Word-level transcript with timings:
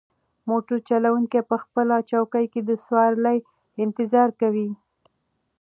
موټر 0.49 0.77
چلونکی 0.89 1.41
په 1.49 1.55
خپله 1.63 1.95
چوکۍ 2.09 2.45
کې 2.53 2.61
د 2.63 2.71
سوارلۍ 2.85 3.37
انتظار 3.83 4.29
کوي. 4.41 4.69